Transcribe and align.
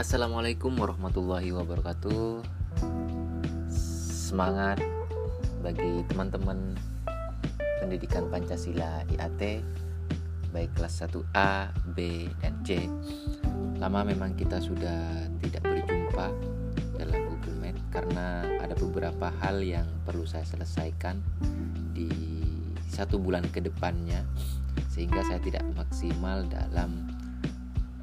Assalamualaikum 0.00 0.80
warahmatullahi 0.80 1.52
wabarakatuh. 1.52 2.40
Semangat 4.08 4.80
bagi 5.60 6.00
teman-teman 6.08 6.72
pendidikan 7.84 8.24
Pancasila 8.32 9.04
di 9.04 9.20
AT 9.20 9.60
Baik 10.56 10.72
kelas 10.72 11.04
1A, 11.04 11.76
B, 11.92 12.32
dan 12.40 12.56
C. 12.64 12.88
Lama 13.76 14.08
memang 14.08 14.32
kita 14.40 14.56
sudah 14.64 15.28
tidak 15.44 15.68
berjumpa 15.68 16.32
dalam 16.96 17.20
Google 17.28 17.60
Meet 17.60 17.76
Karena 17.92 18.48
ada 18.56 18.72
beberapa 18.80 19.28
hal 19.44 19.60
yang 19.60 19.84
perlu 20.08 20.24
saya 20.24 20.48
selesaikan 20.48 21.20
di 21.92 22.08
satu 22.88 23.20
bulan 23.20 23.44
ke 23.52 23.60
depannya 23.60 24.24
Sehingga 24.88 25.20
saya 25.28 25.44
tidak 25.44 25.68
maksimal 25.76 26.48
dalam 26.48 27.04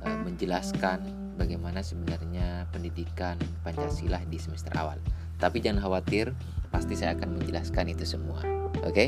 uh, 0.05 0.17
menjelaskan 0.21 1.16
bagaimana 1.37 1.85
sebenarnya 1.85 2.65
pendidikan 2.73 3.37
Pancasila 3.61 4.19
di 4.25 4.41
semester 4.41 4.73
awal. 4.75 4.97
Tapi 5.37 5.61
jangan 5.61 5.85
khawatir, 5.85 6.33
pasti 6.73 6.97
saya 6.97 7.13
akan 7.13 7.37
menjelaskan 7.37 7.93
itu 7.93 8.03
semua. 8.03 8.41
Oke, 8.83 9.07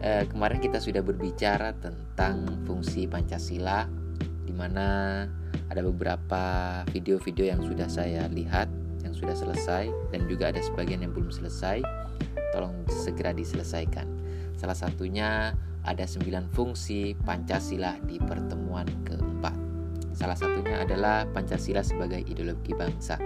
e, 0.00 0.08
eh, 0.22 0.24
kemarin 0.30 0.62
kita 0.62 0.78
sudah 0.78 1.02
berbicara 1.02 1.74
tentang 1.82 2.62
fungsi 2.64 3.10
Pancasila, 3.10 3.90
di 4.46 4.54
mana 4.54 5.26
ada 5.70 5.82
beberapa 5.82 6.42
video-video 6.94 7.50
yang 7.50 7.62
sudah 7.66 7.90
saya 7.90 8.30
lihat, 8.30 8.70
yang 9.02 9.14
sudah 9.14 9.34
selesai, 9.34 9.90
dan 10.14 10.26
juga 10.30 10.54
ada 10.54 10.62
sebagian 10.62 11.02
yang 11.02 11.10
belum 11.10 11.34
selesai. 11.34 11.82
Tolong 12.54 12.86
segera 12.90 13.30
diselesaikan. 13.30 14.06
Salah 14.58 14.74
satunya 14.74 15.54
ada 15.86 16.04
sembilan 16.04 16.50
fungsi 16.52 17.14
Pancasila 17.14 17.96
di 18.04 18.18
pertemuan 18.18 18.86
keempat. 19.06 19.29
Salah 20.20 20.36
satunya 20.36 20.84
adalah 20.84 21.24
Pancasila 21.32 21.80
sebagai 21.80 22.20
ideologi 22.20 22.76
bangsa. 22.76 23.16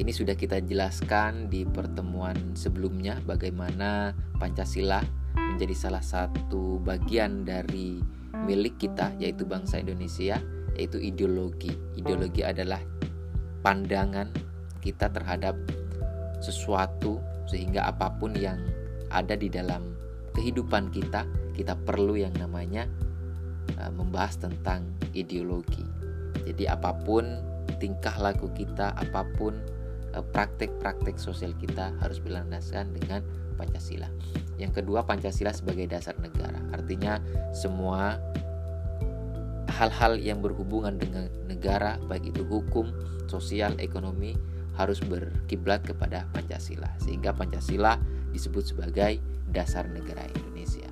Ini 0.00 0.08
sudah 0.08 0.32
kita 0.32 0.64
jelaskan 0.64 1.52
di 1.52 1.68
pertemuan 1.68 2.56
sebelumnya 2.56 3.20
bagaimana 3.20 4.16
Pancasila 4.40 5.04
menjadi 5.36 5.76
salah 5.76 6.00
satu 6.00 6.80
bagian 6.80 7.44
dari 7.44 8.00
milik 8.48 8.80
kita 8.80 9.12
yaitu 9.20 9.44
bangsa 9.44 9.76
Indonesia 9.76 10.40
yaitu 10.72 11.04
ideologi. 11.04 11.76
Ideologi 12.00 12.40
adalah 12.40 12.80
pandangan 13.60 14.32
kita 14.80 15.12
terhadap 15.12 15.52
sesuatu 16.40 17.20
sehingga 17.44 17.92
apa 17.92 18.08
pun 18.16 18.32
yang 18.32 18.56
ada 19.12 19.36
di 19.36 19.52
dalam 19.52 19.84
kehidupan 20.32 20.88
kita 20.88 21.28
kita 21.52 21.76
perlu 21.76 22.16
yang 22.16 22.32
namanya 22.40 22.88
uh, 23.76 23.92
membahas 23.92 24.40
tentang 24.40 24.88
ideologi. 25.12 25.84
Jadi 26.48 26.64
apa 26.64 26.96
pun 27.04 27.28
tingkah 27.76 28.16
laku 28.16 28.48
kita, 28.56 28.96
apa 28.96 29.22
pun 29.36 29.54
eh, 30.16 30.24
praktek-praktek 30.34 31.20
sosial 31.20 31.52
kita 31.60 31.92
harus 32.00 32.18
berlandaskan 32.18 32.90
dengan 32.96 33.20
Pancasila. 33.60 34.08
Yang 34.56 34.82
kedua, 34.82 35.04
Pancasila 35.04 35.52
sebagai 35.52 35.86
dasar 35.86 36.16
negara. 36.18 36.58
Artinya 36.72 37.20
semua 37.52 38.16
hal-hal 39.78 40.18
yang 40.18 40.42
berhubungan 40.42 40.98
dengan 40.98 41.30
negara, 41.46 42.00
baik 42.10 42.34
itu 42.34 42.42
hukum, 42.46 42.90
sosial, 43.30 43.76
ekonomi, 43.78 44.34
harus 44.74 44.98
berkiblat 45.02 45.86
kepada 45.86 46.26
Pancasila. 46.34 46.90
Sehingga 47.02 47.34
Pancasila 47.34 47.98
disebut 48.30 48.74
sebagai 48.74 49.22
dasar 49.50 49.86
negara 49.90 50.26
Indonesia. 50.34 50.90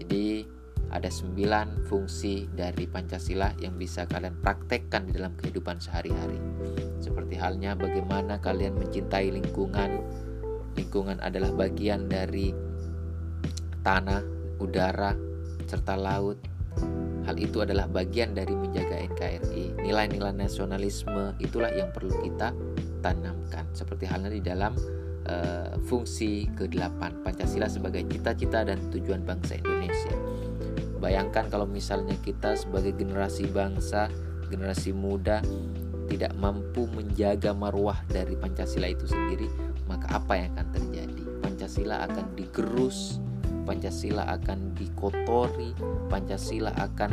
Jadi 0.00 0.44
ada 0.90 1.06
sembilan 1.06 1.86
fungsi 1.86 2.50
dari 2.50 2.90
Pancasila 2.90 3.54
yang 3.62 3.78
bisa 3.78 4.10
kalian 4.10 4.42
praktekkan 4.42 5.06
di 5.06 5.12
dalam 5.14 5.38
kehidupan 5.38 5.78
sehari-hari. 5.78 6.38
Seperti 6.98 7.38
halnya 7.38 7.78
bagaimana 7.78 8.42
kalian 8.42 8.74
mencintai 8.74 9.30
lingkungan. 9.30 10.02
Lingkungan 10.74 11.22
adalah 11.22 11.54
bagian 11.54 12.10
dari 12.10 12.50
tanah, 13.86 14.22
udara, 14.58 15.14
serta 15.70 15.94
laut. 15.94 16.38
Hal 17.24 17.36
itu 17.38 17.62
adalah 17.62 17.86
bagian 17.86 18.34
dari 18.34 18.50
menjaga 18.58 18.98
NKRI. 18.98 19.78
Nilai-nilai 19.78 20.34
nasionalisme 20.34 21.38
itulah 21.38 21.70
yang 21.70 21.94
perlu 21.94 22.10
kita 22.26 22.50
tanamkan. 22.98 23.70
Seperti 23.70 24.10
halnya 24.10 24.32
di 24.34 24.42
dalam 24.42 24.74
uh, 25.30 25.78
fungsi 25.86 26.50
ke-8 26.58 27.22
Pancasila 27.22 27.70
sebagai 27.70 28.02
cita-cita 28.10 28.66
dan 28.66 28.82
tujuan 28.90 29.22
bangsa 29.22 29.62
Indonesia. 29.62 30.14
Bayangkan 31.00 31.48
kalau 31.48 31.64
misalnya 31.64 32.14
kita 32.20 32.54
sebagai 32.60 32.92
generasi 32.92 33.48
bangsa, 33.48 34.12
generasi 34.52 34.92
muda 34.92 35.40
tidak 36.12 36.36
mampu 36.36 36.84
menjaga 36.92 37.56
marwah 37.56 37.96
dari 38.04 38.36
Pancasila 38.36 38.84
itu 38.84 39.08
sendiri, 39.08 39.48
maka 39.88 40.20
apa 40.20 40.36
yang 40.36 40.52
akan 40.58 40.68
terjadi? 40.76 41.24
Pancasila 41.40 42.04
akan 42.04 42.26
digerus, 42.36 43.16
Pancasila 43.64 44.28
akan 44.28 44.76
dikotori, 44.76 45.72
Pancasila 46.12 46.76
akan 46.76 47.10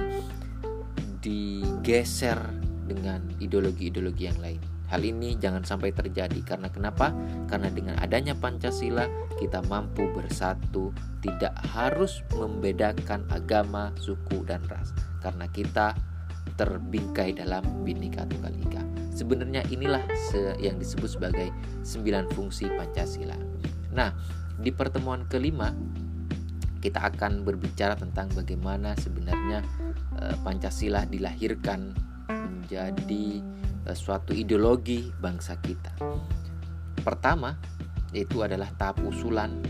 digeser 1.23 2.37
dengan 2.87 3.23
ideologi-ideologi 3.39 4.27
yang 4.27 4.39
lain. 4.43 4.76
Hal 4.87 5.03
ini 5.03 5.35
jangan 5.35 5.67
sampai 5.67 5.91
terjadi 5.91 6.39
karena 6.47 6.71
kenapa? 6.71 7.11
Karena 7.51 7.67
dengan 7.67 7.99
adanya 7.99 8.31
Pancasila 8.31 9.03
kita 9.35 9.59
mampu 9.67 10.07
bersatu, 10.15 10.95
tidak 11.19 11.53
harus 11.75 12.23
membedakan 12.33 13.27
agama, 13.29 13.91
suku 13.99 14.47
dan 14.47 14.63
ras. 14.71 14.95
Karena 15.19 15.45
kita 15.51 15.91
terbingkai 16.55 17.35
dalam 17.35 17.63
Bhinneka 17.83 18.23
Tunggal 18.25 18.55
Ika. 18.55 18.83
Sebenarnya 19.11 19.65
inilah 19.69 20.01
yang 20.57 20.79
disebut 20.79 21.19
sebagai 21.19 21.51
sembilan 21.83 22.31
fungsi 22.31 22.71
Pancasila. 22.71 23.37
Nah, 23.91 24.13
di 24.57 24.71
pertemuan 24.73 25.27
kelima 25.29 25.69
kita 26.81 27.03
akan 27.03 27.41
berbicara 27.43 27.97
tentang 27.97 28.29
bagaimana 28.31 28.93
sebenarnya 28.95 29.59
eh, 30.21 30.35
Pancasila 30.45 31.03
dilahirkan 31.09 31.93
menjadi 32.29 33.41
suatu 33.93 34.33
ideologi 34.33 35.11
bangsa 35.15 35.59
kita. 35.59 35.95
Pertama, 37.03 37.55
yaitu 38.11 38.43
adalah 38.43 38.67
tahap 38.75 39.03
usulan. 39.05 39.61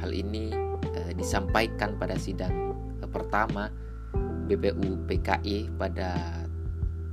Hal 0.00 0.10
ini 0.10 0.50
eh, 0.96 1.12
disampaikan 1.14 1.96
pada 1.96 2.18
sidang 2.18 2.74
eh, 3.00 3.08
pertama 3.08 3.70
BPU 4.50 5.06
PKI 5.06 5.70
pada 5.78 6.42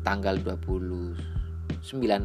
tanggal 0.01 0.41
29 0.41 1.15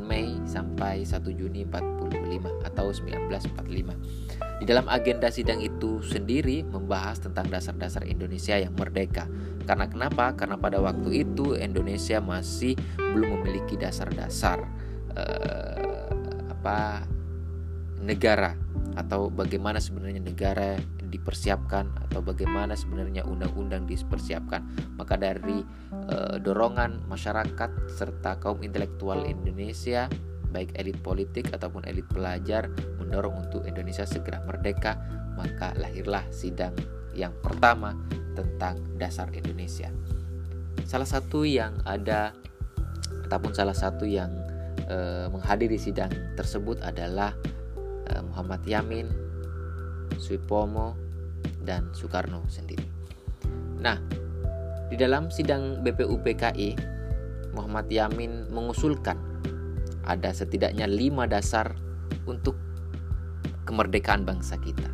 Mei 0.01 0.41
sampai 0.49 1.05
1 1.05 1.21
Juni 1.37 1.69
45 2.15 2.67
atau 2.67 2.87
1945. 2.95 4.63
Di 4.63 4.65
dalam 4.71 4.87
agenda 4.87 5.29
sidang 5.29 5.59
itu 5.59 5.99
sendiri 6.01 6.63
membahas 6.63 7.19
tentang 7.19 7.51
dasar-dasar 7.51 8.07
Indonesia 8.07 8.55
yang 8.55 8.73
merdeka. 8.79 9.27
Karena 9.67 9.91
kenapa? 9.91 10.33
Karena 10.39 10.55
pada 10.55 10.79
waktu 10.79 11.27
itu 11.27 11.59
Indonesia 11.59 12.23
masih 12.23 12.79
belum 12.97 13.41
memiliki 13.41 13.75
dasar-dasar 13.75 14.63
eh, 15.19 16.09
apa 16.49 17.05
negara 18.05 18.55
atau 18.95 19.27
bagaimana 19.33 19.83
sebenarnya 19.83 20.23
negara 20.23 20.79
dipersiapkan 21.15 22.11
atau 22.11 22.21
bagaimana 22.23 22.75
sebenarnya 22.75 23.27
undang-undang 23.27 23.87
dipersiapkan. 23.87 24.63
Maka 24.99 25.15
dari 25.19 25.63
eh, 26.11 26.37
dorongan 26.39 27.07
masyarakat 27.11 27.91
serta 27.91 28.39
kaum 28.39 28.63
intelektual 28.63 29.23
Indonesia 29.27 30.07
baik 30.55 30.79
elit 30.79 31.03
politik 31.03 31.51
ataupun 31.51 31.83
elit 31.91 32.07
pelajar 32.07 32.71
mendorong 33.03 33.51
untuk 33.51 33.67
Indonesia 33.67 34.07
segera 34.07 34.39
merdeka, 34.47 34.95
maka 35.35 35.75
lahirlah 35.75 36.23
sidang 36.31 36.73
yang 37.11 37.35
pertama 37.43 37.99
tentang 38.39 38.79
dasar 38.95 39.27
Indonesia. 39.35 39.91
Salah 40.87 41.11
satu 41.11 41.43
yang 41.43 41.83
ada 41.83 42.31
ataupun 43.27 43.51
salah 43.51 43.75
satu 43.75 44.07
yang 44.07 44.31
eh, 44.87 45.27
menghadiri 45.27 45.75
sidang 45.75 46.15
tersebut 46.39 46.79
adalah 46.87 47.35
eh, 48.07 48.23
Muhammad 48.23 48.63
Yamin, 48.63 49.11
Suipomo, 50.23 50.95
dan 51.65 51.91
Soekarno 51.97 52.45
sendiri. 52.47 52.87
Nah, 53.81 53.99
di 54.93 54.97
dalam 55.01 55.33
sidang 55.33 55.83
BPUPKI, 55.83 56.77
Muhammad 57.57 57.89
Yamin 57.89 58.53
mengusulkan 58.53 59.34
ada 60.05 60.31
setidaknya 60.31 60.89
lima 60.89 61.25
dasar 61.29 61.75
untuk 62.29 62.57
kemerdekaan 63.65 64.29
bangsa 64.29 64.61
kita. 64.61 64.89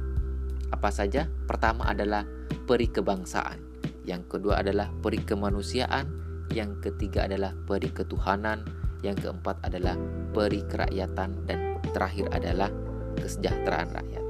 Apa 0.70 0.94
saja? 0.94 1.26
Pertama 1.50 1.90
adalah 1.90 2.22
peri 2.66 2.86
kebangsaan, 2.86 3.58
yang 4.06 4.22
kedua 4.30 4.62
adalah 4.62 4.88
peri 5.02 5.18
kemanusiaan, 5.20 6.06
yang 6.54 6.78
ketiga 6.78 7.26
adalah 7.26 7.54
peri 7.66 7.90
ketuhanan, 7.90 8.62
yang 9.02 9.18
keempat 9.18 9.58
adalah 9.66 9.98
peri 10.30 10.62
kerakyatan, 10.66 11.46
dan 11.50 11.78
terakhir 11.90 12.30
adalah 12.30 12.70
kesejahteraan 13.18 13.90
rakyat. 13.90 14.24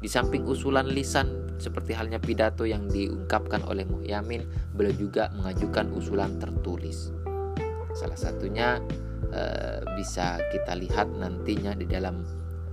Di 0.00 0.08
samping 0.08 0.48
usulan 0.48 0.88
lisan 0.88 1.46
seperti 1.56 1.96
halnya 1.96 2.20
pidato 2.20 2.68
yang 2.68 2.88
diungkapkan 2.88 3.64
oleh 3.64 3.88
Muhyamin, 3.88 4.44
beliau 4.76 4.92
juga 4.96 5.32
mengajukan 5.32 5.88
usulan 5.96 6.36
tertulis. 6.36 7.12
Salah 7.96 8.16
satunya 8.16 8.76
uh, 9.32 9.80
bisa 9.96 10.38
kita 10.52 10.76
lihat 10.76 11.10
nantinya 11.16 11.72
di 11.74 11.86
dalam 11.88 12.22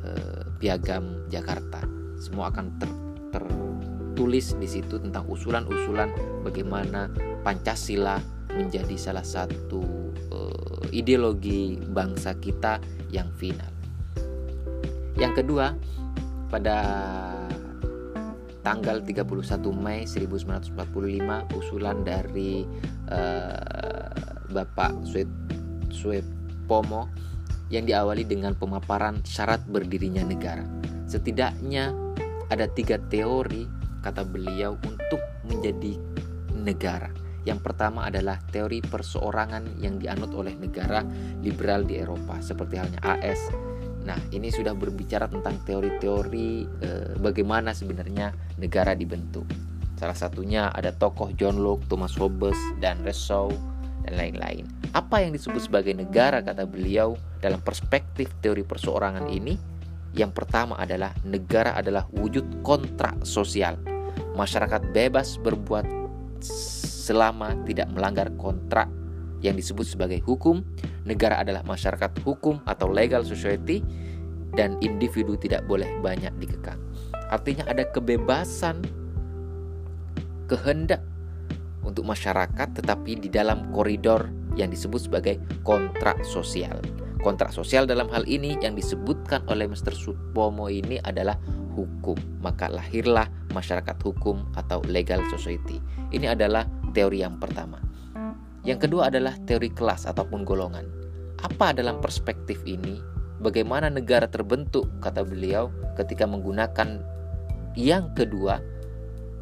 uh, 0.04 0.44
piagam 0.58 1.26
Jakarta. 1.30 1.82
Semua 2.20 2.52
akan 2.52 2.66
ter, 2.80 2.92
tertulis 3.34 4.56
di 4.58 4.68
situ 4.70 5.02
tentang 5.02 5.26
usulan-usulan 5.28 6.14
bagaimana 6.46 7.10
Pancasila 7.42 8.22
menjadi 8.54 8.96
salah 8.96 9.26
satu 9.26 9.82
uh, 10.30 10.86
ideologi 10.94 11.82
bangsa 11.82 12.38
kita 12.38 12.78
yang 13.10 13.34
final. 13.34 13.70
Yang 15.18 15.46
kedua, 15.46 15.74
pada 16.50 16.78
tanggal 18.64 19.04
31 19.04 19.28
Mei 19.76 20.08
1945 20.08 20.80
usulan 21.60 21.98
dari 22.02 22.64
uh, 23.12 24.14
Bapak 24.54 25.04
Swet 25.04 26.26
Pomo 26.66 27.10
yang 27.72 27.88
diawali 27.88 28.28
dengan 28.28 28.54
pemaparan 28.54 29.24
syarat 29.26 29.64
berdirinya 29.66 30.22
negara. 30.24 30.64
Setidaknya 31.10 31.94
ada 32.52 32.70
tiga 32.70 33.00
teori 33.10 33.66
kata 34.04 34.28
beliau 34.28 34.78
untuk 34.84 35.22
menjadi 35.48 35.98
negara. 36.54 37.10
Yang 37.44 37.60
pertama 37.60 38.08
adalah 38.08 38.40
teori 38.52 38.80
perseorangan 38.80 39.84
yang 39.84 40.00
dianut 40.00 40.32
oleh 40.32 40.56
negara 40.56 41.04
liberal 41.44 41.84
di 41.84 42.00
Eropa 42.00 42.40
seperti 42.40 42.80
halnya 42.80 43.04
AS, 43.04 43.52
Nah, 44.04 44.20
ini 44.36 44.52
sudah 44.52 44.76
berbicara 44.76 45.32
tentang 45.32 45.64
teori-teori 45.64 46.50
e, 46.68 46.90
bagaimana 47.24 47.72
sebenarnya 47.72 48.36
negara 48.60 48.92
dibentuk. 49.00 49.48
Salah 49.96 50.16
satunya 50.16 50.68
ada 50.76 50.92
tokoh 50.92 51.32
John 51.40 51.64
Locke, 51.64 51.88
Thomas 51.88 52.20
Hobbes, 52.20 52.60
dan 52.84 53.00
Rousseau, 53.08 53.48
dan 54.04 54.20
lain-lain. 54.20 54.68
Apa 54.94 55.26
yang 55.26 55.34
disebut 55.34 55.58
sebagai 55.58 55.98
negara 55.98 56.46
kata 56.46 56.70
beliau 56.70 57.18
dalam 57.42 57.58
perspektif 57.66 58.30
teori 58.46 58.62
perseorangan 58.62 59.26
ini? 59.26 59.58
Yang 60.14 60.38
pertama 60.38 60.78
adalah 60.78 61.18
negara 61.26 61.74
adalah 61.74 62.06
wujud 62.14 62.62
kontrak 62.62 63.26
sosial. 63.26 63.82
Masyarakat 64.38 64.94
bebas 64.94 65.42
berbuat 65.42 65.90
selama 66.46 67.58
tidak 67.66 67.90
melanggar 67.90 68.30
kontrak 68.38 68.86
yang 69.42 69.58
disebut 69.58 69.98
sebagai 69.98 70.22
hukum 70.22 70.62
negara 71.10 71.42
adalah 71.42 71.66
masyarakat 71.66 72.22
hukum 72.22 72.62
atau 72.70 72.86
legal 72.86 73.26
society 73.26 73.82
dan 74.54 74.78
individu 74.86 75.34
tidak 75.42 75.66
boleh 75.66 75.90
banyak 76.06 76.30
dikekang. 76.38 76.78
Artinya 77.34 77.66
ada 77.66 77.82
kebebasan 77.90 78.86
kehendak 80.46 81.02
untuk 81.82 82.06
masyarakat 82.06 82.78
tetapi 82.78 83.18
di 83.18 83.34
dalam 83.34 83.74
koridor 83.74 84.43
yang 84.58 84.70
disebut 84.70 85.10
sebagai 85.10 85.42
kontrak 85.66 86.22
sosial. 86.26 86.78
Kontrak 87.24 87.56
sosial 87.56 87.88
dalam 87.88 88.12
hal 88.12 88.28
ini 88.28 88.60
yang 88.60 88.76
disebutkan 88.76 89.48
oleh 89.48 89.64
Mr. 89.64 89.96
Supomo 89.96 90.68
ini 90.68 91.00
adalah 91.08 91.40
hukum. 91.72 92.20
Maka 92.44 92.68
lahirlah 92.68 93.32
masyarakat 93.56 93.96
hukum 94.04 94.44
atau 94.60 94.84
legal 94.92 95.24
society. 95.32 95.80
Ini 96.12 96.36
adalah 96.36 96.68
teori 96.92 97.24
yang 97.24 97.40
pertama. 97.40 97.80
Yang 98.64 98.88
kedua 98.88 99.08
adalah 99.08 99.36
teori 99.44 99.72
kelas 99.72 100.04
ataupun 100.08 100.44
golongan. 100.44 100.88
Apa 101.44 101.76
dalam 101.76 102.00
perspektif 102.00 102.60
ini? 102.64 103.00
Bagaimana 103.44 103.92
negara 103.92 104.28
terbentuk, 104.28 104.88
kata 105.04 105.28
beliau, 105.28 105.68
ketika 106.00 106.24
menggunakan 106.24 107.04
yang 107.76 108.16
kedua, 108.16 108.64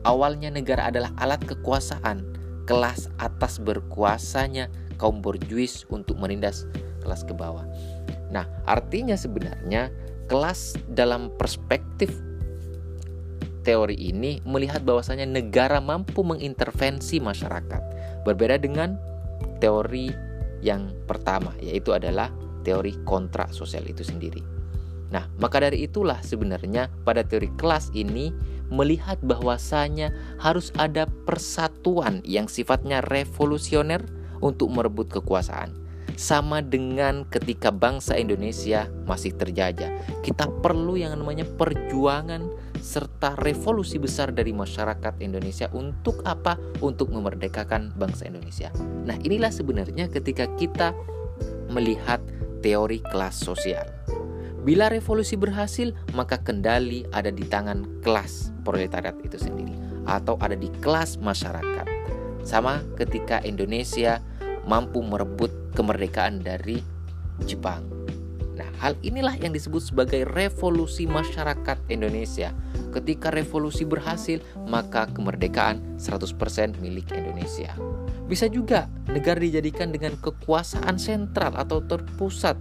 awalnya 0.02 0.50
negara 0.50 0.90
adalah 0.90 1.14
alat 1.22 1.38
kekuasaan, 1.46 2.26
kelas 2.66 3.14
atas 3.22 3.62
berkuasanya 3.62 4.74
kaum 5.02 5.26
borjuis 5.26 5.90
untuk 5.90 6.22
menindas 6.22 6.70
kelas 7.02 7.26
ke 7.26 7.34
bawah. 7.34 7.66
Nah, 8.30 8.46
artinya 8.70 9.18
sebenarnya 9.18 9.90
kelas 10.30 10.78
dalam 10.94 11.34
perspektif 11.36 12.14
teori 13.66 13.98
ini 13.98 14.42
melihat 14.46 14.86
bahwasanya 14.86 15.26
negara 15.26 15.82
mampu 15.82 16.22
mengintervensi 16.22 17.18
masyarakat. 17.18 17.82
Berbeda 18.26 18.62
dengan 18.62 18.98
teori 19.58 20.14
yang 20.62 20.94
pertama 21.10 21.54
yaitu 21.58 21.94
adalah 21.94 22.30
teori 22.62 22.94
kontrak 23.06 23.50
sosial 23.50 23.86
itu 23.90 24.06
sendiri. 24.06 24.42
Nah, 25.12 25.28
maka 25.44 25.60
dari 25.60 25.84
itulah 25.84 26.24
sebenarnya 26.24 26.88
pada 27.04 27.26
teori 27.26 27.52
kelas 27.60 27.92
ini 27.92 28.32
melihat 28.72 29.20
bahwasanya 29.20 30.16
harus 30.40 30.72
ada 30.80 31.04
persatuan 31.28 32.24
yang 32.24 32.48
sifatnya 32.48 33.04
revolusioner 33.12 34.00
untuk 34.42 34.74
merebut 34.74 35.08
kekuasaan. 35.08 35.72
Sama 36.20 36.60
dengan 36.60 37.24
ketika 37.26 37.72
bangsa 37.72 38.20
Indonesia 38.20 38.92
masih 39.08 39.32
terjajah, 39.34 39.90
kita 40.22 40.52
perlu 40.60 41.00
yang 41.00 41.16
namanya 41.16 41.48
perjuangan 41.48 42.46
serta 42.84 43.40
revolusi 43.40 43.96
besar 43.98 44.36
dari 44.36 44.52
masyarakat 44.52 45.18
Indonesia 45.24 45.72
untuk 45.72 46.20
apa? 46.28 46.60
Untuk 46.84 47.10
memerdekakan 47.10 47.96
bangsa 47.96 48.28
Indonesia. 48.28 48.70
Nah, 49.08 49.16
inilah 49.24 49.50
sebenarnya 49.50 50.12
ketika 50.12 50.52
kita 50.60 50.92
melihat 51.72 52.20
teori 52.60 53.00
kelas 53.02 53.42
sosial. 53.42 53.88
Bila 54.62 54.94
revolusi 54.94 55.34
berhasil, 55.34 55.90
maka 56.14 56.38
kendali 56.38 57.02
ada 57.10 57.34
di 57.34 57.42
tangan 57.50 57.82
kelas 58.06 58.54
proletariat 58.62 59.18
itu 59.26 59.42
sendiri 59.42 59.74
atau 60.06 60.38
ada 60.38 60.54
di 60.54 60.70
kelas 60.86 61.18
masyarakat. 61.18 61.90
Sama 62.46 62.86
ketika 62.94 63.42
Indonesia 63.42 64.22
mampu 64.66 65.02
merebut 65.02 65.50
kemerdekaan 65.74 66.42
dari 66.44 66.82
Jepang. 67.46 68.02
Nah, 68.62 68.68
hal 68.78 68.94
inilah 69.02 69.34
yang 69.42 69.56
disebut 69.56 69.90
sebagai 69.90 70.28
revolusi 70.28 71.10
masyarakat 71.10 71.82
Indonesia. 71.90 72.54
Ketika 72.92 73.32
revolusi 73.32 73.88
berhasil, 73.88 74.44
maka 74.68 75.08
kemerdekaan 75.10 75.98
100% 75.98 76.78
milik 76.78 77.10
Indonesia. 77.16 77.74
Bisa 78.28 78.52
juga 78.52 78.92
negara 79.10 79.40
dijadikan 79.40 79.90
dengan 79.90 80.14
kekuasaan 80.20 81.00
sentral 81.00 81.56
atau 81.58 81.82
terpusat. 81.82 82.60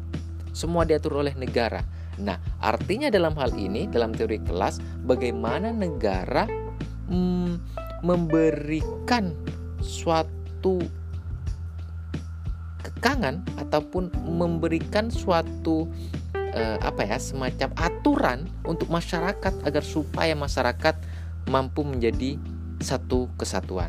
Semua 0.57 0.87
diatur 0.87 1.21
oleh 1.21 1.35
negara. 1.37 1.83
Nah, 2.19 2.41
artinya 2.63 3.13
dalam 3.13 3.35
hal 3.37 3.55
ini, 3.55 3.87
dalam 3.87 4.15
teori 4.15 4.41
kelas, 4.43 4.79
bagaimana 5.05 5.71
negara 5.75 6.47
hmm, 7.11 7.53
memberikan 8.07 9.37
suatu 9.81 10.81
kekangan 13.01 13.41
ataupun 13.57 14.13
memberikan 14.29 15.09
suatu 15.09 15.89
eh, 16.37 16.77
apa 16.85 17.09
ya 17.09 17.17
semacam 17.17 17.73
aturan 17.81 18.39
untuk 18.69 18.93
masyarakat 18.93 19.65
agar 19.65 19.81
supaya 19.81 20.37
masyarakat 20.37 21.01
mampu 21.49 21.81
menjadi 21.81 22.37
satu 22.85 23.33
kesatuan. 23.41 23.89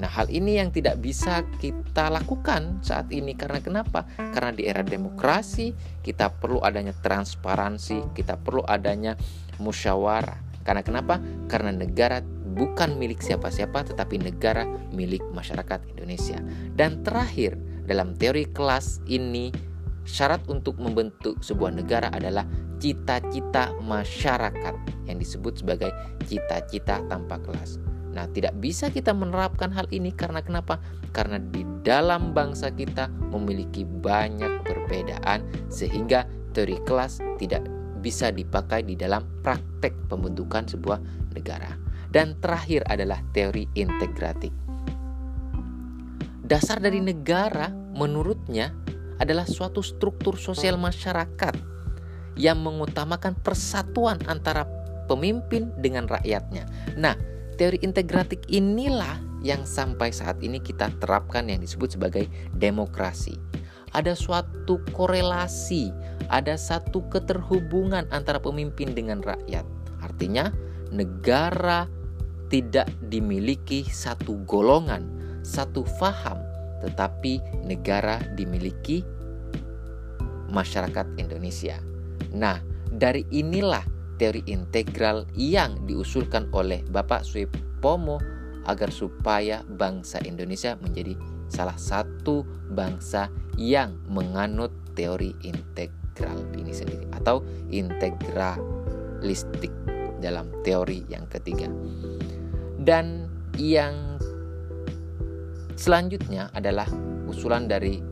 Nah, 0.00 0.08
hal 0.08 0.32
ini 0.32 0.56
yang 0.56 0.72
tidak 0.72 0.96
bisa 1.04 1.44
kita 1.60 2.08
lakukan 2.08 2.80
saat 2.80 3.12
ini 3.12 3.36
karena 3.36 3.60
kenapa? 3.60 4.08
Karena 4.16 4.56
di 4.56 4.64
era 4.64 4.80
demokrasi 4.80 5.76
kita 6.00 6.32
perlu 6.40 6.64
adanya 6.64 6.96
transparansi, 6.96 8.16
kita 8.16 8.40
perlu 8.40 8.64
adanya 8.64 9.20
musyawarah. 9.60 10.64
Karena 10.64 10.80
kenapa? 10.80 11.20
Karena 11.52 11.76
negara 11.76 12.24
bukan 12.56 12.96
milik 12.96 13.20
siapa-siapa 13.20 13.92
tetapi 13.92 14.16
negara 14.16 14.64
milik 14.96 15.20
masyarakat 15.36 15.84
Indonesia. 15.92 16.40
Dan 16.72 17.04
terakhir, 17.04 17.60
dalam 17.90 18.14
teori 18.14 18.46
kelas 18.54 19.02
ini, 19.10 19.50
syarat 20.06 20.46
untuk 20.46 20.78
membentuk 20.78 21.42
sebuah 21.42 21.74
negara 21.74 22.06
adalah 22.14 22.46
cita-cita 22.78 23.74
masyarakat 23.82 24.74
yang 25.10 25.18
disebut 25.18 25.58
sebagai 25.58 25.90
cita-cita 26.30 27.02
tanpa 27.10 27.42
kelas. 27.42 27.82
Nah, 28.14 28.30
tidak 28.30 28.54
bisa 28.62 28.90
kita 28.90 29.10
menerapkan 29.10 29.74
hal 29.74 29.90
ini 29.90 30.14
karena 30.14 30.38
kenapa? 30.38 30.78
Karena 31.10 31.42
di 31.42 31.66
dalam 31.82 32.30
bangsa 32.30 32.70
kita 32.70 33.10
memiliki 33.34 33.82
banyak 33.82 34.62
perbedaan 34.66 35.42
sehingga 35.66 36.26
teori 36.54 36.78
kelas 36.86 37.18
tidak 37.42 37.66
bisa 38.02 38.30
dipakai 38.30 38.86
di 38.86 38.94
dalam 38.94 39.26
praktek 39.42 39.94
pembentukan 40.06 40.66
sebuah 40.66 40.98
negara. 41.34 41.74
Dan 42.10 42.34
terakhir 42.42 42.82
adalah 42.90 43.22
teori 43.30 43.70
integratif. 43.78 44.50
Dasar 46.42 46.82
dari 46.82 46.98
negara 46.98 47.79
menurutnya 47.92 48.72
adalah 49.20 49.44
suatu 49.44 49.84
struktur 49.84 50.40
sosial 50.40 50.80
masyarakat 50.80 51.54
yang 52.40 52.62
mengutamakan 52.64 53.36
persatuan 53.44 54.16
antara 54.24 54.64
pemimpin 55.10 55.68
dengan 55.76 56.08
rakyatnya. 56.08 56.64
Nah, 56.96 57.18
teori 57.60 57.82
integratif 57.84 58.40
inilah 58.48 59.20
yang 59.44 59.68
sampai 59.68 60.08
saat 60.14 60.40
ini 60.40 60.62
kita 60.62 60.88
terapkan 61.02 61.48
yang 61.50 61.60
disebut 61.60 62.00
sebagai 62.00 62.24
demokrasi. 62.56 63.36
Ada 63.90 64.14
suatu 64.14 64.80
korelasi, 64.94 65.90
ada 66.30 66.54
satu 66.54 67.02
keterhubungan 67.10 68.06
antara 68.14 68.38
pemimpin 68.38 68.94
dengan 68.94 69.18
rakyat. 69.20 69.66
Artinya, 70.00 70.54
negara 70.94 71.90
tidak 72.48 72.86
dimiliki 73.10 73.82
satu 73.86 74.38
golongan 74.46 75.20
satu 75.42 75.84
faham, 75.98 76.38
tetapi 76.80 77.40
negara 77.64 78.18
dimiliki 78.34 79.04
masyarakat 80.50 81.06
Indonesia. 81.16 81.78
Nah, 82.34 82.58
dari 82.90 83.22
inilah 83.30 83.86
teori 84.18 84.42
integral 84.50 85.24
yang 85.32 85.86
diusulkan 85.88 86.50
oleh 86.52 86.84
Bapak 86.90 87.24
Suipomo 87.24 88.20
agar 88.68 88.92
supaya 88.92 89.64
bangsa 89.64 90.20
Indonesia 90.28 90.76
menjadi 90.84 91.16
salah 91.48 91.80
satu 91.80 92.44
bangsa 92.70 93.32
yang 93.56 93.96
menganut 94.06 94.70
teori 94.92 95.32
integral 95.42 96.38
ini 96.54 96.70
sendiri 96.70 97.08
atau 97.16 97.42
integralistik 97.72 99.72
dalam 100.20 100.52
teori 100.62 101.08
yang 101.08 101.24
ketiga. 101.32 101.66
Dan 102.80 103.28
yang 103.56 104.09
selanjutnya 105.80 106.52
adalah 106.52 106.84
usulan 107.24 107.64
dari 107.64 108.04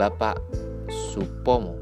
Bapak 0.00 0.40
Supomo 0.88 1.76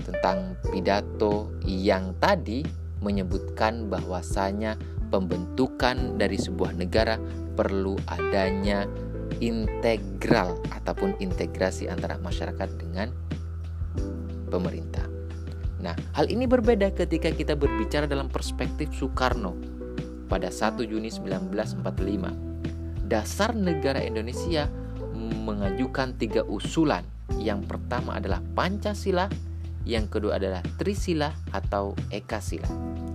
tentang 0.00 0.56
pidato 0.72 1.52
yang 1.68 2.16
tadi 2.16 2.64
menyebutkan 3.04 3.92
bahwasanya 3.92 4.80
pembentukan 5.12 6.16
dari 6.16 6.40
sebuah 6.40 6.72
negara 6.72 7.20
perlu 7.52 8.00
adanya 8.08 8.88
integral 9.44 10.56
ataupun 10.72 11.20
integrasi 11.20 11.92
antara 11.92 12.16
masyarakat 12.16 12.68
dengan 12.80 13.12
pemerintah. 14.48 15.04
Nah, 15.84 15.92
hal 16.16 16.32
ini 16.32 16.48
berbeda 16.48 16.96
ketika 16.96 17.28
kita 17.28 17.52
berbicara 17.52 18.08
dalam 18.08 18.32
perspektif 18.32 18.88
Soekarno 18.96 19.52
pada 20.32 20.48
1 20.48 20.80
Juni 20.88 21.12
1945. 21.12 22.53
Dasar 23.04 23.52
negara 23.52 24.00
Indonesia 24.00 24.68
mengajukan 25.44 26.16
tiga 26.16 26.40
usulan. 26.48 27.04
Yang 27.36 27.68
pertama 27.68 28.16
adalah 28.16 28.40
Pancasila, 28.56 29.28
yang 29.84 30.08
kedua 30.08 30.40
adalah 30.40 30.64
Trisila 30.80 31.32
atau 31.52 31.92
Ekasila. 32.08 32.68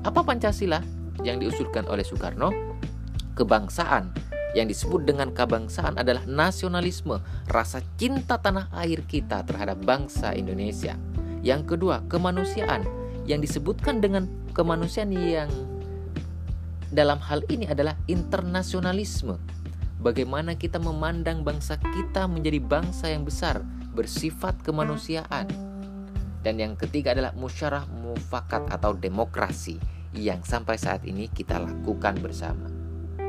Apa 0.06 0.22
Pancasila 0.22 0.82
yang 1.26 1.42
diusulkan 1.42 1.90
oleh 1.90 2.06
Soekarno? 2.06 2.54
Kebangsaan 3.34 4.14
yang 4.58 4.66
disebut 4.66 5.06
dengan 5.06 5.30
kebangsaan 5.34 5.98
adalah 6.02 6.26
nasionalisme, 6.26 7.22
rasa 7.50 7.82
cinta 7.98 8.42
tanah 8.42 8.70
air 8.82 9.06
kita 9.06 9.46
terhadap 9.46 9.78
bangsa 9.86 10.34
Indonesia. 10.34 10.98
Yang 11.46 11.76
kedua, 11.76 12.02
kemanusiaan 12.10 12.84
yang 13.30 13.40
disebutkan 13.46 14.02
dengan 14.02 14.26
kemanusiaan 14.58 15.14
yang 15.14 15.50
dalam 16.90 17.22
hal 17.22 17.46
ini 17.54 17.70
adalah 17.70 17.94
internasionalisme. 18.10 19.38
Bagaimana 20.00 20.56
kita 20.56 20.80
memandang 20.80 21.44
bangsa 21.44 21.76
kita 21.76 22.24
menjadi 22.24 22.64
bangsa 22.64 23.12
yang 23.12 23.28
besar, 23.28 23.60
bersifat 23.92 24.56
kemanusiaan. 24.64 25.44
Dan 26.40 26.56
yang 26.56 26.80
ketiga 26.80 27.12
adalah 27.12 27.36
musyarah 27.36 27.84
mufakat 27.84 28.72
atau 28.72 28.96
demokrasi 28.96 29.76
yang 30.16 30.40
sampai 30.40 30.80
saat 30.80 31.04
ini 31.04 31.28
kita 31.28 31.60
lakukan 31.60 32.16
bersama. 32.24 32.72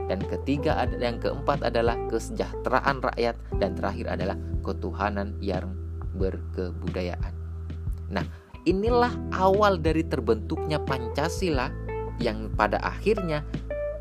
Dan 0.07 0.23
ketiga 0.31 0.87
yang 0.95 1.19
keempat 1.19 1.67
adalah 1.67 1.99
kesejahteraan 2.07 3.03
rakyat 3.03 3.35
dan 3.59 3.75
terakhir 3.75 4.07
adalah 4.07 4.39
ketuhanan 4.63 5.35
yang 5.43 5.75
berkebudayaan. 6.15 7.35
Nah, 8.15 8.23
inilah 8.63 9.11
awal 9.35 9.75
dari 9.83 10.07
terbentuknya 10.07 10.79
Pancasila 10.79 11.67
yang 12.23 12.47
pada 12.55 12.79
akhirnya 12.79 13.43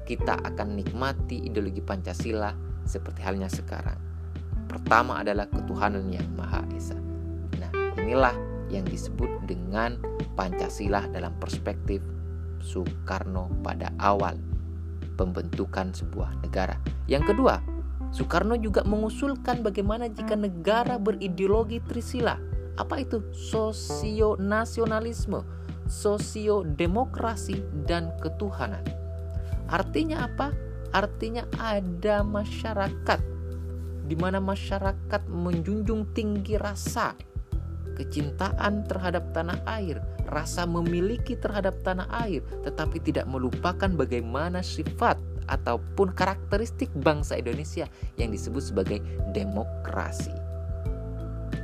kita 0.10 0.42
akan 0.42 0.74
nikmati 0.74 1.46
ideologi 1.46 1.86
Pancasila 1.86 2.50
seperti 2.82 3.22
halnya 3.22 3.46
sekarang. 3.46 4.02
Pertama 4.66 5.22
adalah 5.22 5.46
ketuhanan 5.46 6.10
yang 6.10 6.26
Maha 6.34 6.66
Esa. 6.74 6.98
Nah, 7.62 7.70
inilah 8.02 8.34
yang 8.74 8.90
disebut 8.90 9.30
dengan 9.46 10.02
Pancasila 10.34 11.06
dalam 11.14 11.38
perspektif 11.38 12.02
Soekarno 12.58 13.54
pada 13.62 13.94
awal 14.02 14.42
pembentukan 15.14 15.94
sebuah 15.94 16.42
negara. 16.42 16.82
Yang 17.06 17.38
kedua, 17.38 17.62
Soekarno 18.10 18.58
juga 18.58 18.82
mengusulkan 18.82 19.62
bagaimana 19.62 20.10
jika 20.10 20.34
negara 20.34 20.98
berideologi 20.98 21.86
Trisila 21.86 22.50
apa 22.80 23.04
itu? 23.04 23.20
Sosio-nasionalisme, 23.36 25.44
sosio-demokrasi, 25.86 27.60
dan 27.84 28.16
ketuhanan. 28.24 28.88
Artinya 29.70 30.26
apa? 30.26 30.52
Artinya 30.90 31.46
ada 31.62 32.26
masyarakat 32.26 33.22
di 34.10 34.18
mana 34.18 34.42
masyarakat 34.42 35.22
menjunjung 35.30 36.10
tinggi 36.18 36.58
rasa 36.58 37.14
kecintaan 37.94 38.90
terhadap 38.90 39.30
tanah 39.36 39.62
air, 39.70 40.02
rasa 40.32 40.66
memiliki 40.66 41.38
terhadap 41.38 41.78
tanah 41.86 42.10
air, 42.26 42.42
tetapi 42.66 42.98
tidak 43.04 43.30
melupakan 43.30 43.92
bagaimana 43.92 44.66
sifat 44.66 45.20
ataupun 45.46 46.16
karakteristik 46.16 46.90
bangsa 47.06 47.38
Indonesia 47.38 47.86
yang 48.16 48.34
disebut 48.34 48.72
sebagai 48.72 49.04
demokrasi 49.36 50.39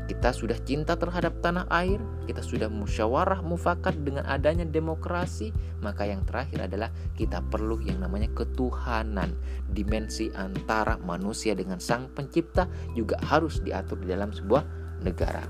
kita 0.05 0.29
sudah 0.29 0.57
cinta 0.61 0.93
terhadap 0.93 1.41
tanah 1.41 1.65
air, 1.73 1.97
kita 2.29 2.45
sudah 2.45 2.69
musyawarah 2.69 3.41
mufakat 3.41 3.97
dengan 4.05 4.25
adanya 4.29 4.65
demokrasi, 4.65 5.49
maka 5.81 6.05
yang 6.05 6.21
terakhir 6.29 6.69
adalah 6.69 6.93
kita 7.17 7.41
perlu 7.49 7.81
yang 7.81 7.97
namanya 8.01 8.29
ketuhanan. 8.37 9.33
Dimensi 9.73 10.29
antara 10.37 11.01
manusia 11.01 11.57
dengan 11.57 11.81
sang 11.81 12.13
pencipta 12.13 12.69
juga 12.93 13.17
harus 13.25 13.61
diatur 13.65 13.97
di 14.05 14.13
dalam 14.13 14.29
sebuah 14.29 14.63
negara. 15.01 15.41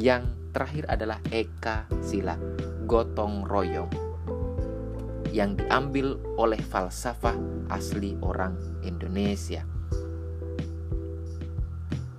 Yang 0.00 0.32
terakhir 0.56 0.84
adalah 0.88 1.18
Eka 1.28 1.88
Sila, 2.00 2.36
gotong 2.88 3.44
royong 3.44 4.08
yang 5.28 5.60
diambil 5.60 6.16
oleh 6.40 6.56
falsafah 6.56 7.36
asli 7.68 8.16
orang 8.24 8.56
Indonesia. 8.80 9.60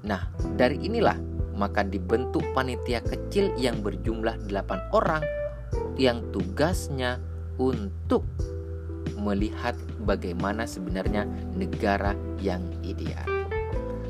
Nah, 0.06 0.30
dari 0.58 0.82
inilah 0.86 1.29
maka 1.60 1.84
dibentuk 1.84 2.42
panitia 2.56 3.04
kecil 3.04 3.52
yang 3.60 3.84
berjumlah 3.84 4.40
8 4.48 4.96
orang 4.96 5.20
yang 6.00 6.24
tugasnya 6.32 7.20
untuk 7.60 8.24
melihat 9.20 9.76
bagaimana 10.08 10.64
sebenarnya 10.64 11.28
negara 11.52 12.16
yang 12.40 12.64
ideal. 12.88 13.28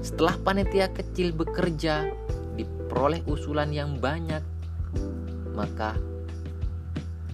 Setelah 0.05 0.37
panitia 0.45 0.93
kecil 0.93 1.33
bekerja, 1.33 2.13
diperoleh 2.53 3.25
usulan 3.25 3.73
yang 3.73 3.97
banyak, 3.97 4.45
maka 5.57 5.97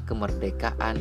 kemerdekaan 0.08 0.96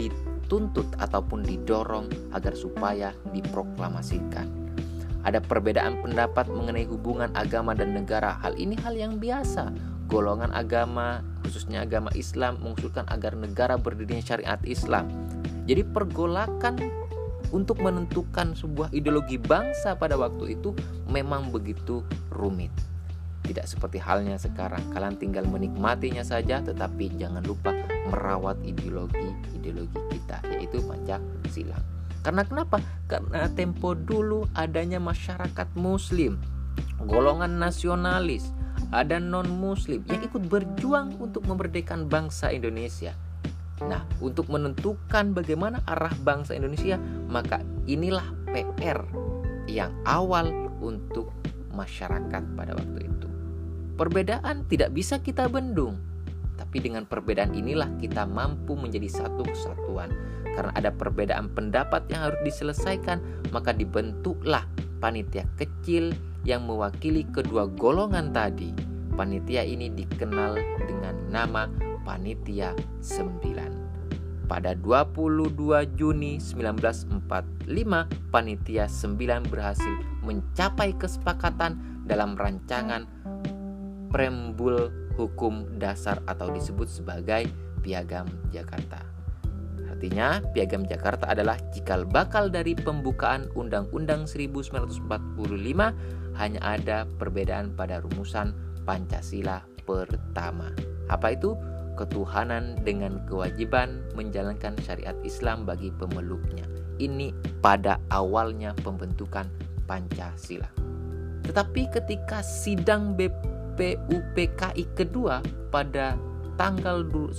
dituntut 0.00 0.88
ataupun 0.96 1.44
didorong 1.44 2.08
agar 2.32 2.56
supaya 2.56 3.12
diproklamasikan 3.30 4.63
ada 5.24 5.40
perbedaan 5.40 6.04
pendapat 6.04 6.52
mengenai 6.52 6.84
hubungan 6.84 7.32
agama 7.32 7.72
dan 7.72 7.96
negara. 7.96 8.36
Hal 8.44 8.54
ini 8.60 8.76
hal 8.84 8.92
yang 8.94 9.16
biasa. 9.16 9.72
Golongan 10.04 10.52
agama, 10.52 11.24
khususnya 11.42 11.82
agama 11.82 12.12
Islam, 12.12 12.60
mengusulkan 12.60 13.08
agar 13.08 13.32
negara 13.34 13.80
berdirinya 13.80 14.20
syariat 14.20 14.60
Islam. 14.68 15.08
Jadi 15.64 15.80
pergolakan 15.80 16.76
untuk 17.56 17.80
menentukan 17.80 18.52
sebuah 18.52 18.92
ideologi 18.92 19.40
bangsa 19.40 19.96
pada 19.96 20.20
waktu 20.20 20.60
itu 20.60 20.76
memang 21.08 21.48
begitu 21.48 22.04
rumit. 22.28 22.70
Tidak 23.44 23.64
seperti 23.64 24.00
halnya 24.00 24.40
sekarang, 24.40 24.80
kalian 24.92 25.20
tinggal 25.20 25.44
menikmatinya 25.44 26.24
saja, 26.24 26.64
tetapi 26.64 27.12
jangan 27.20 27.44
lupa 27.44 27.76
merawat 28.08 28.56
ideologi-ideologi 28.64 30.00
kita, 30.12 30.40
yaitu 30.52 30.80
Pancasila. 30.84 31.76
Karena 32.24 32.42
kenapa? 32.48 32.80
Karena 33.04 33.52
tempo 33.52 33.92
dulu 33.92 34.48
adanya 34.56 34.96
masyarakat 34.96 35.68
muslim, 35.76 36.40
golongan 37.04 37.60
nasionalis, 37.60 38.48
ada 38.88 39.20
non-muslim 39.20 40.00
yang 40.08 40.24
ikut 40.24 40.48
berjuang 40.48 41.20
untuk 41.20 41.44
memerdekakan 41.44 42.08
bangsa 42.08 42.48
Indonesia. 42.48 43.12
Nah, 43.84 44.08
untuk 44.24 44.48
menentukan 44.48 45.36
bagaimana 45.36 45.84
arah 45.84 46.16
bangsa 46.24 46.56
Indonesia, 46.56 46.96
maka 47.28 47.60
inilah 47.84 48.24
PR 48.56 49.04
yang 49.68 49.92
awal 50.08 50.48
untuk 50.80 51.28
masyarakat 51.76 52.42
pada 52.56 52.72
waktu 52.72 53.04
itu. 53.04 53.28
Perbedaan 54.00 54.64
tidak 54.70 54.96
bisa 54.96 55.20
kita 55.20 55.50
bendung, 55.50 55.98
tapi 56.54 56.82
dengan 56.82 57.06
perbedaan 57.06 57.54
inilah 57.54 57.90
kita 57.98 58.24
mampu 58.24 58.78
menjadi 58.78 59.10
satu 59.10 59.42
kesatuan 59.46 60.10
karena 60.54 60.72
ada 60.78 60.90
perbedaan 60.94 61.50
pendapat 61.50 62.06
yang 62.08 62.30
harus 62.30 62.40
diselesaikan, 62.46 63.18
maka 63.50 63.74
dibentuklah 63.74 64.62
panitia 65.02 65.44
kecil 65.58 66.14
yang 66.46 66.62
mewakili 66.64 67.26
kedua 67.26 67.66
golongan 67.66 68.30
tadi. 68.30 68.70
Panitia 69.14 69.66
ini 69.66 69.90
dikenal 69.90 70.58
dengan 70.86 71.14
nama 71.30 71.66
Panitia 72.06 72.74
9. 73.02 74.46
Pada 74.46 74.76
22 74.76 75.98
Juni 75.98 76.36
1945, 76.38 77.66
Panitia 78.30 78.84
9 78.86 79.50
berhasil 79.50 79.94
mencapai 80.22 80.94
kesepakatan 80.94 82.04
dalam 82.04 82.36
rancangan 82.36 83.08
Prembul 84.12 85.03
hukum 85.14 85.66
dasar 85.78 86.20
atau 86.26 86.50
disebut 86.50 86.90
sebagai 86.90 87.46
Piagam 87.80 88.26
Jakarta. 88.50 89.02
Artinya, 89.88 90.42
Piagam 90.52 90.84
Jakarta 90.84 91.30
adalah 91.30 91.56
cikal 91.70 92.04
bakal 92.04 92.50
dari 92.50 92.74
pembukaan 92.74 93.48
Undang-Undang 93.54 94.26
1945 94.26 95.08
hanya 96.34 96.60
ada 96.60 97.06
perbedaan 97.16 97.72
pada 97.72 98.02
rumusan 98.02 98.52
Pancasila 98.82 99.62
pertama. 99.86 100.74
Apa 101.08 101.32
itu? 101.32 101.54
Ketuhanan 101.94 102.74
dengan 102.82 103.22
kewajiban 103.30 104.02
menjalankan 104.18 104.74
syariat 104.82 105.14
Islam 105.22 105.62
bagi 105.62 105.94
pemeluknya. 105.94 106.66
Ini 106.98 107.30
pada 107.62 108.02
awalnya 108.10 108.74
pembentukan 108.82 109.46
Pancasila. 109.86 110.66
Tetapi 111.46 111.82
ketika 111.94 112.42
sidang 112.42 113.14
BPUPKI 113.74 114.84
kedua 114.94 115.42
pada 115.70 116.14
tanggal 116.54 117.02
10 117.02 117.34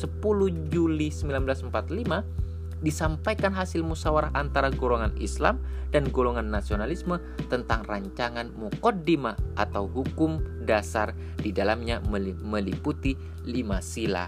Juli 0.71 1.07
1945 1.07 2.83
disampaikan 2.83 3.55
hasil 3.55 3.81
musyawarah 3.81 4.35
antara 4.35 4.69
golongan 4.69 5.15
Islam 5.17 5.57
dan 5.89 6.11
golongan 6.11 6.51
nasionalisme 6.51 7.17
tentang 7.47 7.87
rancangan 7.87 8.51
mukoddimah 8.51 9.39
atau 9.55 9.87
hukum 9.87 10.43
dasar 10.67 11.15
di 11.39 11.55
dalamnya 11.55 12.03
meliputi 12.43 13.15
lima 13.47 13.79
sila 13.79 14.27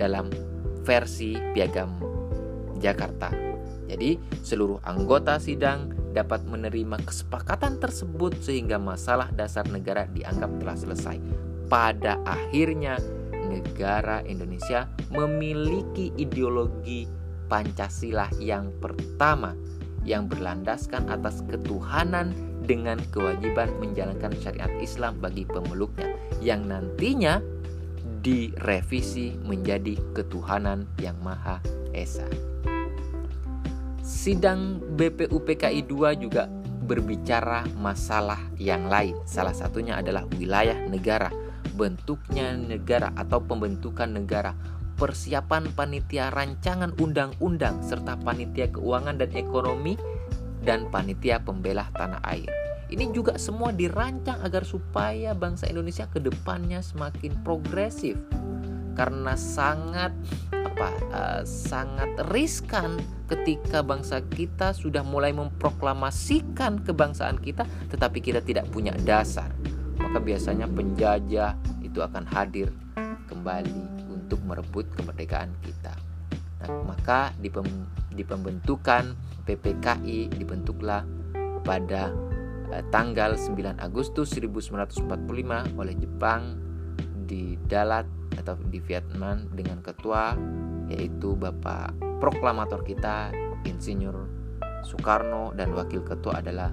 dalam 0.00 0.32
versi 0.82 1.36
piagam 1.52 2.00
Jakarta. 2.80 3.30
Jadi, 3.88 4.16
seluruh 4.44 4.80
anggota 4.84 5.36
sidang 5.40 5.92
dapat 6.18 6.42
menerima 6.50 6.98
kesepakatan 7.06 7.78
tersebut 7.78 8.34
sehingga 8.42 8.76
masalah 8.76 9.30
dasar 9.30 9.62
negara 9.70 10.10
dianggap 10.10 10.50
telah 10.58 10.76
selesai. 10.76 11.16
Pada 11.70 12.18
akhirnya, 12.26 12.98
negara 13.46 14.20
Indonesia 14.26 14.90
memiliki 15.14 16.10
ideologi 16.18 17.06
Pancasila 17.48 18.28
yang 18.36 18.68
pertama 18.76 19.56
yang 20.04 20.28
berlandaskan 20.28 21.08
atas 21.08 21.40
ketuhanan 21.48 22.36
dengan 22.64 23.00
kewajiban 23.08 23.72
menjalankan 23.80 24.36
syariat 24.44 24.72
Islam 24.84 25.16
bagi 25.20 25.48
pemeluknya 25.48 26.12
yang 26.44 26.68
nantinya 26.68 27.40
direvisi 28.20 29.36
menjadi 29.40 29.96
ketuhanan 30.12 30.84
yang 31.00 31.16
Maha 31.24 31.64
Esa. 31.96 32.28
Sidang 34.08 34.80
BPUPKI 34.96 35.84
2 35.84 36.16
juga 36.16 36.48
berbicara 36.88 37.68
masalah 37.76 38.40
yang 38.56 38.88
lain. 38.88 39.12
Salah 39.28 39.52
satunya 39.52 40.00
adalah 40.00 40.24
wilayah 40.40 40.80
negara, 40.88 41.28
bentuknya 41.76 42.56
negara 42.56 43.12
atau 43.20 43.44
pembentukan 43.44 44.08
negara, 44.08 44.56
persiapan 44.96 45.68
panitia 45.76 46.32
rancangan 46.32 46.96
undang-undang 46.96 47.84
serta 47.84 48.16
panitia 48.16 48.72
keuangan 48.72 49.20
dan 49.20 49.28
ekonomi 49.36 50.00
dan 50.64 50.88
panitia 50.88 51.44
pembelah 51.44 51.92
tanah 51.92 52.24
air. 52.32 52.48
Ini 52.88 53.12
juga 53.12 53.36
semua 53.36 53.76
dirancang 53.76 54.40
agar 54.40 54.64
supaya 54.64 55.36
bangsa 55.36 55.68
Indonesia 55.68 56.08
ke 56.08 56.16
depannya 56.16 56.80
semakin 56.80 57.44
progresif. 57.44 58.16
Karena 58.96 59.36
sangat 59.36 60.16
apa 60.66 60.88
uh, 61.10 61.42
sangat 61.46 62.10
riskan 62.30 62.98
ketika 63.28 63.84
bangsa 63.84 64.22
kita 64.32 64.72
sudah 64.72 65.04
mulai 65.04 65.34
memproklamasikan 65.34 66.82
kebangsaan 66.82 67.38
kita 67.38 67.66
tetapi 67.92 68.18
kita 68.18 68.40
tidak 68.42 68.66
punya 68.72 68.94
dasar. 69.04 69.52
Maka 69.98 70.18
biasanya 70.22 70.70
penjajah 70.70 71.58
itu 71.82 72.00
akan 72.00 72.24
hadir 72.30 72.70
kembali 73.28 74.08
untuk 74.08 74.40
merebut 74.46 74.86
kemerdekaan 74.94 75.52
kita. 75.66 75.94
Nah, 76.64 76.94
maka 76.94 77.30
di, 77.38 77.50
pem, 77.50 77.66
di 78.12 78.22
pembentukan 78.26 79.14
PPKI 79.46 80.32
dibentuklah 80.36 81.06
pada 81.62 82.10
eh, 82.74 82.84
tanggal 82.90 83.38
9 83.38 83.78
Agustus 83.78 84.34
1945 84.34 85.06
oleh 85.78 85.94
Jepang 85.96 86.67
di 87.28 87.60
Dalat 87.68 88.08
atau 88.40 88.56
di 88.56 88.80
Vietnam 88.80 89.44
dengan 89.52 89.84
ketua 89.84 90.32
yaitu 90.88 91.36
Bapak 91.36 91.92
proklamator 92.18 92.80
kita 92.82 93.30
Insinyur 93.68 94.24
Soekarno 94.88 95.52
dan 95.52 95.76
wakil 95.76 96.00
ketua 96.00 96.40
adalah 96.40 96.72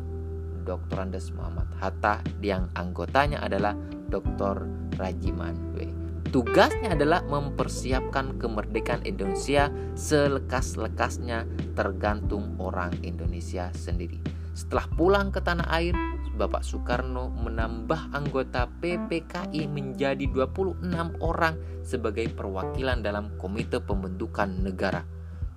Dr. 0.65 0.97
Andes 0.97 1.29
Muhammad 1.35 1.67
Hatta 1.77 2.23
yang 2.39 2.71
anggotanya 2.73 3.43
adalah 3.43 3.75
Dr. 4.09 4.65
Rajiman 4.97 5.75
W. 5.75 5.91
Tugasnya 6.33 6.97
adalah 6.97 7.21
mempersiapkan 7.27 8.41
kemerdekaan 8.41 9.05
Indonesia 9.05 9.69
selekas-lekasnya 9.95 11.45
tergantung 11.77 12.57
orang 12.59 12.91
Indonesia 13.05 13.71
sendiri. 13.71 14.19
Setelah 14.51 14.87
pulang 14.99 15.31
ke 15.31 15.39
tanah 15.39 15.67
air, 15.71 15.95
Bapak 16.35 16.67
Soekarno 16.67 17.31
menambah 17.31 18.11
anggota 18.11 18.67
PPKI 18.83 19.71
menjadi 19.71 20.27
26 20.27 20.83
orang 21.23 21.55
sebagai 21.79 22.27
perwakilan 22.35 22.99
dalam 22.99 23.31
Komite 23.39 23.79
Pembentukan 23.79 24.51
Negara. 24.59 25.07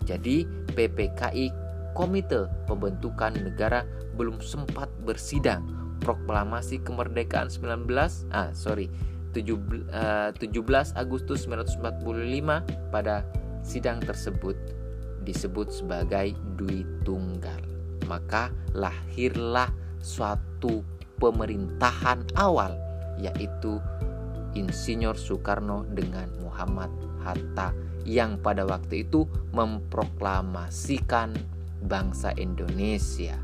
Jadi 0.06 0.46
PPKI 0.46 1.50
Komite 1.98 2.46
Pembentukan 2.70 3.34
Negara 3.34 3.82
belum 4.14 4.38
sempat 4.38 4.86
bersidang. 5.02 5.66
Proklamasi 5.98 6.78
kemerdekaan 6.86 7.50
19 7.50 7.90
ah 8.30 8.54
sorry 8.54 8.86
17 9.34 9.90
eh, 9.90 10.84
Agustus 10.94 11.50
1945 11.50 12.94
pada 12.94 13.26
sidang 13.66 13.98
tersebut 13.98 14.54
disebut 15.26 15.74
sebagai 15.74 16.38
Dwi 16.54 16.86
Tunggal. 17.02 17.60
Maka 18.06 18.54
lahirlah 18.72 19.68
suatu 20.00 20.82
pemerintahan 21.18 22.22
awal 22.38 22.74
yaitu 23.18 23.82
Insinyur 24.56 25.18
Soekarno 25.18 25.84
dengan 25.92 26.30
Muhammad 26.40 26.90
Hatta 27.20 27.74
yang 28.08 28.40
pada 28.40 28.64
waktu 28.64 29.04
itu 29.04 29.28
memproklamasikan 29.52 31.37
bangsa 31.84 32.32
Indonesia. 32.40 33.37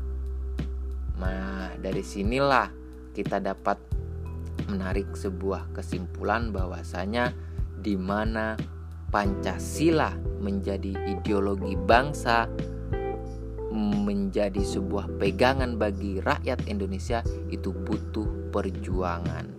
Nah, 1.15 1.71
dari 1.79 2.01
sinilah 2.01 2.67
kita 3.15 3.39
dapat 3.39 3.79
menarik 4.67 5.13
sebuah 5.13 5.71
kesimpulan 5.71 6.49
bahwasanya 6.49 7.31
di 7.79 7.95
mana 7.95 8.57
Pancasila 9.13 10.11
menjadi 10.43 10.91
ideologi 11.07 11.77
bangsa 11.79 12.49
menjadi 13.75 14.63
sebuah 14.63 15.19
pegangan 15.19 15.75
bagi 15.75 16.23
rakyat 16.23 16.65
Indonesia 16.71 17.21
itu 17.51 17.75
butuh 17.75 18.25
perjuangan. 18.55 19.51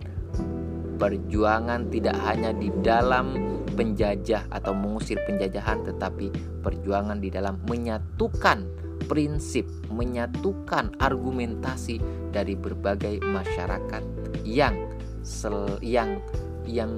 Perjuangan 0.97 1.93
tidak 1.93 2.17
hanya 2.25 2.51
di 2.57 2.73
dalam 2.81 3.37
penjajah 3.77 4.49
atau 4.49 4.73
mengusir 4.73 5.21
penjajahan 5.29 5.85
tetapi 5.85 6.33
perjuangan 6.65 7.21
di 7.21 7.29
dalam 7.29 7.61
menyatukan 7.69 8.65
prinsip, 9.05 9.69
menyatukan 9.93 10.97
argumentasi 10.97 12.01
dari 12.33 12.57
berbagai 12.57 13.21
masyarakat 13.21 14.03
yang 14.41 14.73
sel, 15.21 15.77
yang 15.85 16.17
yang 16.65 16.97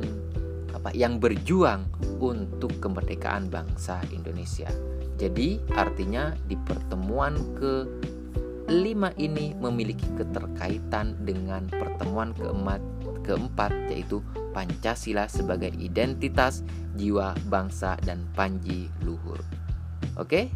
apa 0.71 0.95
yang 0.95 1.19
berjuang 1.19 1.83
untuk 2.23 2.71
kemerdekaan 2.79 3.51
bangsa 3.51 3.99
Indonesia. 4.15 4.71
Jadi 5.19 5.59
artinya 5.75 6.31
di 6.47 6.55
pertemuan 6.55 7.35
ke 7.59 7.83
lima 8.71 9.11
ini 9.19 9.51
memiliki 9.57 10.07
keterkaitan 10.15 11.17
dengan 11.25 11.67
pertemuan 11.67 12.31
keempat 12.37 12.79
keempat 13.25 13.69
yaitu 13.93 14.23
Pancasila 14.49 15.29
sebagai 15.29 15.69
identitas 15.77 16.65
jiwa 16.97 17.37
bangsa 17.45 17.93
dan 18.01 18.25
panji 18.33 18.89
luhur. 19.05 19.37
Oke, 20.17 20.49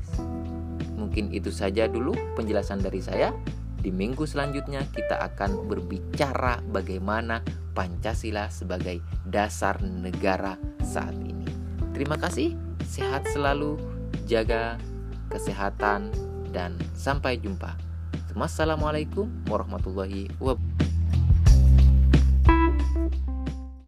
mungkin 0.97 1.29
itu 1.29 1.53
saja 1.53 1.85
dulu 1.85 2.17
penjelasan 2.33 2.81
dari 2.81 3.03
saya. 3.03 3.29
Di 3.83 3.91
minggu 3.91 4.23
selanjutnya 4.23 4.87
kita 4.95 5.19
akan 5.19 5.67
berbicara 5.67 6.63
bagaimana 6.71 7.43
Pancasila 7.75 8.47
sebagai 8.47 9.03
dasar 9.27 9.77
negara 9.83 10.55
saat 10.81 11.13
ini. 11.19 11.45
Terima 11.91 12.15
kasih, 12.15 12.55
sehat 12.87 13.27
selalu, 13.29 13.77
jaga 14.25 14.77
kesehatan 15.29 16.11
dan 16.53 16.77
sampai 16.93 17.37
jumpa. 17.41 17.75
Wassalamualaikum 18.33 19.29
warahmatullahi 19.45 20.29
wabarakatuh. 20.41 20.72